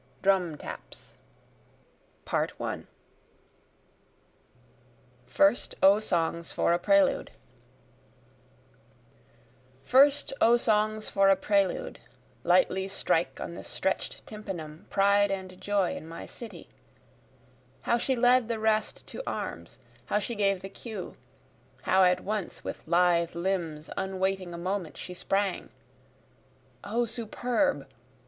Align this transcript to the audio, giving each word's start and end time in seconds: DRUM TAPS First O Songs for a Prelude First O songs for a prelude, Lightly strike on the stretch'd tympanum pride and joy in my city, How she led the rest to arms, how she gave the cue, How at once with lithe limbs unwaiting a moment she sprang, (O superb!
DRUM 0.23 0.57
TAPS 0.57 1.13
First 2.25 2.55
O 5.83 5.99
Songs 5.99 6.51
for 6.51 6.73
a 6.73 6.79
Prelude 6.79 7.29
First 9.83 10.33
O 10.41 10.57
songs 10.57 11.07
for 11.07 11.29
a 11.29 11.35
prelude, 11.35 11.99
Lightly 12.43 12.87
strike 12.87 13.39
on 13.39 13.53
the 13.53 13.63
stretch'd 13.63 14.25
tympanum 14.25 14.87
pride 14.89 15.29
and 15.29 15.61
joy 15.61 15.95
in 15.95 16.07
my 16.07 16.25
city, 16.25 16.67
How 17.81 17.99
she 17.99 18.15
led 18.15 18.47
the 18.47 18.57
rest 18.57 19.05
to 19.05 19.21
arms, 19.27 19.77
how 20.07 20.17
she 20.17 20.33
gave 20.33 20.61
the 20.61 20.69
cue, 20.69 21.15
How 21.83 22.03
at 22.05 22.21
once 22.21 22.63
with 22.63 22.87
lithe 22.87 23.35
limbs 23.35 23.87
unwaiting 23.95 24.51
a 24.51 24.57
moment 24.57 24.97
she 24.97 25.13
sprang, 25.13 25.69
(O 26.83 27.05
superb! 27.05 27.85